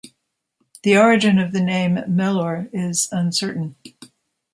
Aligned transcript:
The 0.81 0.97
origin 0.97 1.37
of 1.37 1.51
the 1.51 1.61
name 1.61 1.99
"Mellor" 2.07 2.71
is 2.73 3.07
uncertain. 3.11 3.75